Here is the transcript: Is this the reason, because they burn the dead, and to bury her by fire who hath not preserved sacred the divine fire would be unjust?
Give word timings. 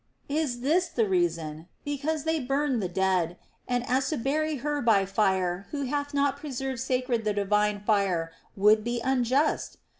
Is 0.29 0.61
this 0.61 0.87
the 0.87 1.07
reason, 1.07 1.67
because 1.85 2.23
they 2.23 2.39
burn 2.39 2.79
the 2.79 2.89
dead, 2.89 3.37
and 3.67 3.85
to 3.87 4.17
bury 4.17 4.55
her 4.55 4.81
by 4.81 5.05
fire 5.05 5.67
who 5.69 5.83
hath 5.83 6.11
not 6.11 6.37
preserved 6.37 6.79
sacred 6.79 7.23
the 7.23 7.33
divine 7.33 7.79
fire 7.81 8.31
would 8.55 8.83
be 8.83 8.99
unjust? 9.01 9.77